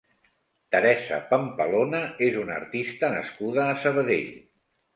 [0.75, 4.37] Teresa Pampalona és una artista nascuda a Sabadell.